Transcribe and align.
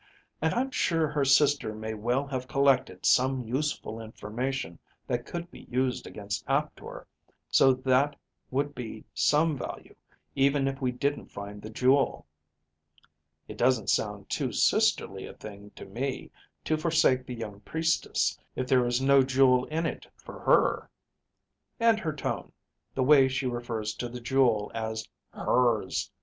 And 0.41 0.51
I'm 0.55 0.71
sure 0.71 1.07
her 1.09 1.23
sister 1.23 1.75
may 1.75 1.93
well 1.93 2.25
have 2.25 2.47
collected 2.47 3.05
some 3.05 3.43
useful 3.47 4.01
information 4.01 4.79
that 5.05 5.27
could 5.27 5.51
be 5.51 5.67
used 5.69 6.07
against 6.07 6.43
Aptor, 6.47 7.05
so 7.51 7.71
that 7.71 8.15
would 8.49 8.73
be 8.73 9.05
some 9.13 9.55
value 9.55 9.93
even 10.35 10.67
if 10.67 10.81
we 10.81 10.91
didn't 10.91 11.27
find 11.31 11.61
the 11.61 11.69
jewel. 11.69 12.25
It 13.47 13.59
doesn't 13.59 13.91
sound 13.91 14.27
too 14.27 14.51
sisterly 14.51 15.27
a 15.27 15.35
thing 15.35 15.69
to 15.75 15.85
me 15.85 16.31
to 16.63 16.77
forsake 16.77 17.27
the 17.27 17.35
young 17.35 17.59
priestess 17.59 18.39
if 18.55 18.67
there 18.67 18.87
is 18.87 19.01
no 19.03 19.21
jewel 19.21 19.65
in 19.65 19.85
it 19.85 20.07
for 20.15 20.39
her. 20.39 20.89
And 21.79 21.99
her 21.99 22.13
tone, 22.13 22.51
the 22.95 23.03
way 23.03 23.27
she 23.27 23.45
refers 23.45 23.93
to 23.97 24.09
the 24.09 24.19
jewel 24.19 24.71
as 24.73 25.07
hers. 25.29 26.09